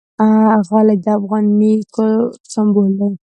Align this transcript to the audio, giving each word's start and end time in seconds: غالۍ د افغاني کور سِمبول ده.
غالۍ 0.67 0.97
د 1.03 1.05
افغاني 1.17 1.73
کور 1.95 2.11
سِمبول 2.53 2.91
ده. 2.99 3.07